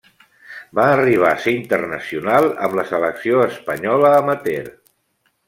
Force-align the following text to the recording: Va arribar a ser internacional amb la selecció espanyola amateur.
Va 0.77 0.85
arribar 0.93 1.29
a 1.31 1.41
ser 1.43 1.53
internacional 1.57 2.49
amb 2.69 2.79
la 2.81 2.87
selecció 2.93 3.45
espanyola 3.49 4.17
amateur. 4.23 4.67